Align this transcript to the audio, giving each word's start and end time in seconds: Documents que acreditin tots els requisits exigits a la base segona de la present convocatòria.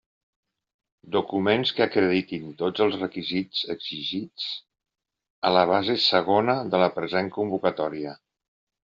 Documents 1.15 1.73
que 1.79 1.83
acreditin 1.85 2.47
tots 2.61 2.83
els 2.85 2.97
requisits 3.01 3.61
exigits 3.75 4.47
a 5.51 5.53
la 5.59 5.67
base 5.73 5.99
segona 6.07 6.57
de 6.73 6.81
la 6.85 6.89
present 6.97 7.31
convocatòria. 7.37 8.17